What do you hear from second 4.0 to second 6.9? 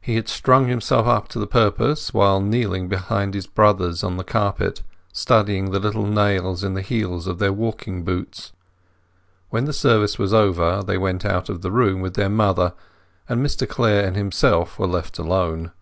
on the carpet, studying the little nails in the